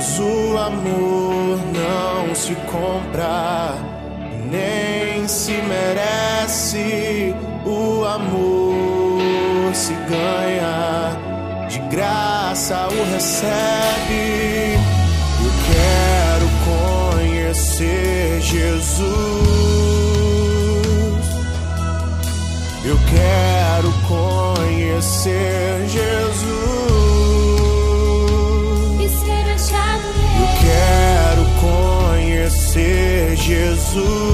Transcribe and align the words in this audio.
Pois 0.00 0.18
o 0.18 0.56
amor 0.56 1.58
não 1.74 2.34
se 2.34 2.54
compra, 2.72 3.74
nem 4.50 5.28
se 5.28 5.52
merece. 5.52 7.34
O 7.66 8.06
amor 8.06 9.74
se 9.74 9.92
ganha, 9.92 11.14
de 11.68 11.80
graça 11.94 12.88
o 12.88 13.12
recebe. 13.12 14.78
Eu 15.44 15.52
quero 15.68 16.48
conhecer 17.12 18.40
Jesus. 18.40 19.59
Jesus. 33.90 34.30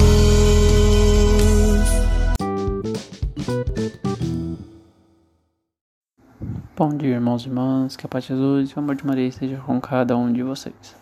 Bom 6.75 6.95
dia, 6.95 7.15
irmãos 7.15 7.43
e 7.43 7.47
irmãs, 7.47 7.95
que 7.95 8.05
a 8.05 8.09
paz 8.09 8.25
de 8.25 8.35
Jesus 8.35 8.69
e 8.69 8.75
o 8.75 8.79
amor 8.79 8.95
de 8.95 9.05
Maria 9.05 9.27
esteja 9.27 9.57
com 9.57 9.81
cada 9.81 10.15
um 10.15 10.31
de 10.31 10.43
vocês. 10.43 10.95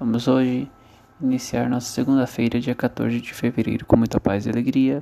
Vamos 0.00 0.26
hoje 0.26 0.68
iniciar 1.20 1.70
nossa 1.70 1.86
segunda-feira, 1.92 2.58
dia 2.58 2.74
14 2.74 3.20
de 3.20 3.32
fevereiro, 3.32 3.86
com 3.86 3.96
muita 3.96 4.18
paz 4.18 4.46
e 4.46 4.50
alegria, 4.50 5.00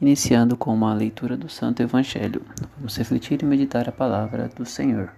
iniciando 0.00 0.56
com 0.56 0.74
uma 0.74 0.92
leitura 0.92 1.36
do 1.36 1.48
Santo 1.48 1.80
Evangelho. 1.80 2.42
Vamos 2.76 2.96
refletir 2.96 3.40
e 3.40 3.46
meditar 3.46 3.88
a 3.88 3.92
palavra 3.92 4.50
do 4.56 4.66
Senhor. 4.66 5.12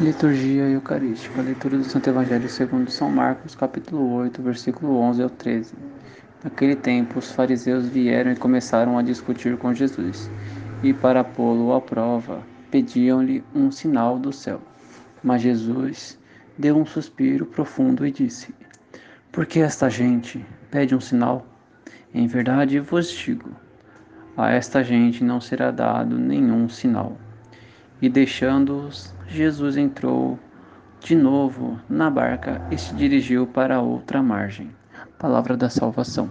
Liturgia 0.00 0.62
Eucarística, 0.68 1.42
leitura 1.42 1.76
do 1.76 1.82
Santo 1.82 2.08
Evangelho 2.08 2.48
segundo 2.48 2.88
São 2.88 3.10
Marcos, 3.10 3.56
capítulo 3.56 4.12
8, 4.12 4.40
versículo 4.40 4.96
11 4.96 5.24
ao 5.24 5.28
13. 5.28 5.74
Naquele 6.44 6.76
tempo, 6.76 7.18
os 7.18 7.32
fariseus 7.32 7.88
vieram 7.88 8.30
e 8.30 8.36
começaram 8.36 8.96
a 8.96 9.02
discutir 9.02 9.56
com 9.56 9.74
Jesus, 9.74 10.30
e 10.84 10.94
para 10.94 11.24
pô-lo 11.24 11.72
à 11.72 11.80
prova, 11.80 12.46
pediam-lhe 12.70 13.42
um 13.52 13.72
sinal 13.72 14.20
do 14.20 14.32
céu. 14.32 14.60
Mas 15.20 15.42
Jesus 15.42 16.16
deu 16.56 16.76
um 16.76 16.86
suspiro 16.86 17.44
profundo 17.44 18.06
e 18.06 18.12
disse: 18.12 18.54
Por 19.32 19.46
que 19.46 19.58
esta 19.58 19.90
gente 19.90 20.46
pede 20.70 20.94
um 20.94 21.00
sinal? 21.00 21.44
Em 22.14 22.28
verdade 22.28 22.78
vos 22.78 23.10
digo, 23.10 23.50
a 24.36 24.52
esta 24.52 24.84
gente 24.84 25.24
não 25.24 25.40
será 25.40 25.72
dado 25.72 26.16
nenhum 26.16 26.68
sinal. 26.68 27.16
E 28.00 28.08
deixando-os, 28.08 29.14
Jesus 29.26 29.76
entrou 29.76 30.38
de 31.00 31.14
novo 31.14 31.78
na 31.88 32.10
barca 32.10 32.62
e 32.70 32.78
se 32.78 32.94
dirigiu 32.94 33.46
para 33.46 33.80
outra 33.80 34.22
margem. 34.22 34.70
Palavra 35.18 35.56
da 35.56 35.68
salvação. 35.68 36.30